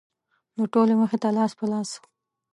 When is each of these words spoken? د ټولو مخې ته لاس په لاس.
د 0.57 0.59
ټولو 0.73 0.93
مخې 1.01 1.17
ته 1.23 1.29
لاس 1.37 1.51
په 1.59 1.65
لاس. 1.71 1.89